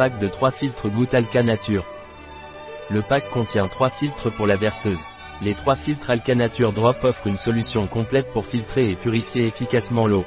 pack 0.00 0.18
de 0.18 0.28
3 0.28 0.50
filtres 0.50 0.88
gouttes 0.88 1.12
Alcanature. 1.12 1.84
Le 2.88 3.02
pack 3.02 3.28
contient 3.28 3.68
3 3.68 3.90
filtres 3.90 4.32
pour 4.32 4.46
la 4.46 4.56
verseuse. 4.56 5.04
Les 5.42 5.52
3 5.52 5.76
filtres 5.76 6.08
Alcanature 6.08 6.72
Drop 6.72 7.04
offrent 7.04 7.26
une 7.26 7.36
solution 7.36 7.86
complète 7.86 8.32
pour 8.32 8.46
filtrer 8.46 8.88
et 8.88 8.96
purifier 8.96 9.44
efficacement 9.44 10.06
l'eau. 10.06 10.24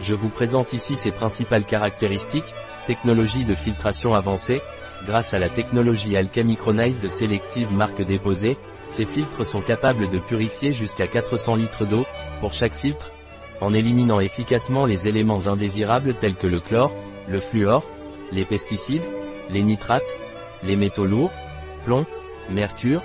Je 0.00 0.12
vous 0.12 0.28
présente 0.28 0.72
ici 0.72 0.96
ses 0.96 1.12
principales 1.12 1.62
caractéristiques, 1.62 2.52
technologie 2.88 3.44
de 3.44 3.54
filtration 3.54 4.12
avancée, 4.12 4.60
grâce 5.06 5.34
à 5.34 5.38
la 5.38 5.50
technologie 5.50 6.16
Alcamicronized 6.16 7.08
sélective 7.08 7.72
marque 7.72 8.02
déposée, 8.02 8.56
ces 8.88 9.04
filtres 9.04 9.46
sont 9.46 9.62
capables 9.62 10.10
de 10.10 10.18
purifier 10.18 10.72
jusqu'à 10.72 11.06
400 11.06 11.54
litres 11.54 11.86
d'eau, 11.86 12.04
pour 12.40 12.54
chaque 12.54 12.74
filtre, 12.74 13.12
en 13.60 13.72
éliminant 13.72 14.18
efficacement 14.18 14.84
les 14.84 15.06
éléments 15.06 15.46
indésirables 15.46 16.14
tels 16.14 16.34
que 16.34 16.48
le 16.48 16.58
chlore, 16.58 16.90
le 17.28 17.38
fluor, 17.38 17.84
les 18.32 18.44
pesticides, 18.44 19.02
les 19.50 19.62
nitrates, 19.62 20.16
les 20.62 20.76
métaux 20.76 21.06
lourds, 21.06 21.32
plomb, 21.84 22.06
mercure, 22.50 23.02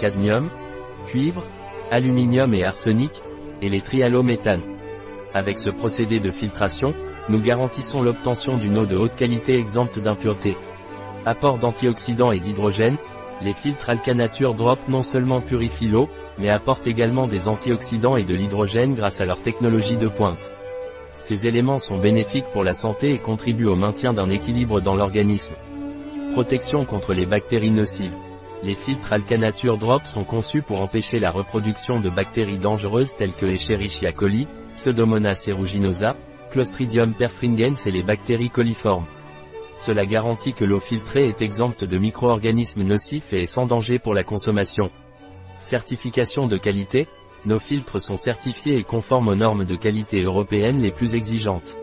cadmium, 0.00 0.48
cuivre, 1.06 1.44
aluminium 1.90 2.54
et 2.54 2.64
arsenic, 2.64 3.12
et 3.62 3.68
les 3.68 3.80
trialométhanes. 3.80 4.62
Avec 5.34 5.58
ce 5.58 5.70
procédé 5.70 6.20
de 6.20 6.30
filtration, 6.30 6.88
nous 7.28 7.40
garantissons 7.40 8.02
l'obtention 8.02 8.56
d'une 8.56 8.78
eau 8.78 8.86
de 8.86 8.96
haute 8.96 9.16
qualité 9.16 9.58
exempte 9.58 9.98
d'impuretés. 9.98 10.56
Apport 11.26 11.58
d'antioxydants 11.58 12.32
et 12.32 12.38
d'hydrogène, 12.38 12.96
les 13.42 13.52
filtres 13.52 13.90
Alcanature 13.90 14.54
Drop 14.54 14.78
non 14.88 15.02
seulement 15.02 15.40
purifient 15.40 15.88
l'eau, 15.88 16.08
mais 16.38 16.48
apportent 16.48 16.86
également 16.86 17.26
des 17.26 17.48
antioxydants 17.48 18.16
et 18.16 18.24
de 18.24 18.34
l'hydrogène 18.34 18.94
grâce 18.94 19.20
à 19.20 19.24
leur 19.24 19.42
technologie 19.42 19.96
de 19.96 20.08
pointe. 20.08 20.52
Ces 21.18 21.46
éléments 21.46 21.78
sont 21.78 21.98
bénéfiques 21.98 22.48
pour 22.52 22.62
la 22.62 22.74
santé 22.74 23.12
et 23.12 23.18
contribuent 23.18 23.66
au 23.66 23.76
maintien 23.76 24.12
d'un 24.12 24.30
équilibre 24.30 24.80
dans 24.80 24.94
l'organisme. 24.94 25.54
Protection 26.32 26.84
contre 26.84 27.12
les 27.12 27.26
bactéries 27.26 27.72
nocives. 27.72 28.16
Les 28.62 28.74
filtres 28.74 29.12
Alcanature 29.12 29.78
Drop 29.78 30.04
sont 30.04 30.24
conçus 30.24 30.62
pour 30.62 30.80
empêcher 30.80 31.18
la 31.18 31.30
reproduction 31.30 32.00
de 32.00 32.10
bactéries 32.10 32.58
dangereuses 32.58 33.14
telles 33.16 33.32
que 33.32 33.46
Escherichia 33.46 34.12
coli, 34.12 34.46
Pseudomonas 34.76 35.42
aeruginosa, 35.46 36.16
Clostridium 36.50 37.14
perfringens 37.14 37.86
et 37.86 37.90
les 37.90 38.02
bactéries 38.02 38.50
coliformes. 38.50 39.06
Cela 39.76 40.06
garantit 40.06 40.54
que 40.54 40.64
l'eau 40.64 40.80
filtrée 40.80 41.28
est 41.28 41.42
exempte 41.42 41.84
de 41.84 41.98
micro-organismes 41.98 42.82
nocifs 42.82 43.32
et 43.32 43.42
est 43.42 43.46
sans 43.46 43.66
danger 43.66 43.98
pour 43.98 44.14
la 44.14 44.24
consommation. 44.24 44.90
Certification 45.60 46.46
de 46.46 46.56
qualité, 46.56 47.06
nos 47.44 47.58
filtres 47.58 48.00
sont 48.00 48.16
certifiés 48.16 48.76
et 48.76 48.84
conformes 48.84 49.28
aux 49.28 49.34
normes 49.34 49.64
de 49.64 49.76
qualité 49.76 50.22
européennes 50.22 50.80
les 50.80 50.90
plus 50.90 51.14
exigeantes. 51.14 51.76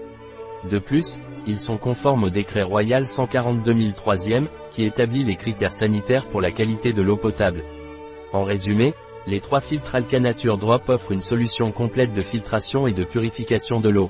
De 0.70 0.80
plus, 0.80 1.18
ils 1.48 1.60
sont 1.60 1.78
conformes 1.78 2.24
au 2.24 2.30
décret 2.30 2.64
royal 2.64 3.08
142 3.08 3.92
3 3.94 4.16
qui 4.72 4.84
établit 4.84 5.24
les 5.24 5.36
critères 5.36 5.72
sanitaires 5.72 6.28
pour 6.28 6.42
la 6.42 6.52
qualité 6.52 6.92
de 6.92 7.02
l'eau 7.02 7.18
potable. 7.18 7.64
En 8.34 8.44
résumé, 8.44 8.94
les 9.28 9.40
trois 9.40 9.62
filtres 9.62 9.96
Alcanature 9.96 10.58
Drop 10.58 10.90
offrent 10.90 11.12
une 11.12 11.22
solution 11.22 11.72
complète 11.72 12.14
de 12.14 12.22
filtration 12.22 12.88
et 12.88 12.94
de 12.94 13.04
purification 13.04 13.80
de 13.80 13.90
l'eau. 13.90 14.10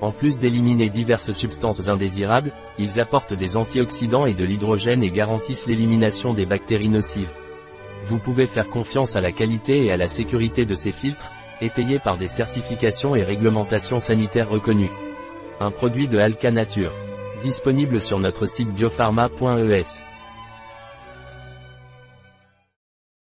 En 0.00 0.12
plus 0.12 0.38
d'éliminer 0.38 0.90
diverses 0.90 1.32
substances 1.32 1.88
indésirables, 1.88 2.52
ils 2.78 3.00
apportent 3.00 3.34
des 3.34 3.56
antioxydants 3.56 4.26
et 4.26 4.34
de 4.34 4.44
l'hydrogène 4.44 5.02
et 5.02 5.10
garantissent 5.10 5.66
l'élimination 5.66 6.34
des 6.34 6.46
bactéries 6.46 6.88
nocives. 6.88 7.32
Vous 8.06 8.18
pouvez 8.18 8.46
faire 8.46 8.68
confiance 8.68 9.16
à 9.16 9.20
la 9.20 9.32
qualité 9.32 9.84
et 9.84 9.92
à 9.92 9.96
la 9.96 10.08
sécurité 10.08 10.64
de 10.64 10.74
ces 10.74 10.92
filtres, 10.92 11.32
étayés 11.60 11.98
par 11.98 12.16
des 12.16 12.28
certifications 12.28 13.14
et 13.14 13.22
réglementations 13.22 13.98
sanitaires 13.98 14.48
reconnues. 14.48 14.90
Un 15.60 15.70
produit 15.70 16.08
de 16.08 16.18
Alka 16.18 16.50
Nature. 16.50 16.92
Disponible 17.42 18.00
sur 18.00 18.18
notre 18.18 18.46
site 18.46 18.72
biopharma.es. 18.72 20.07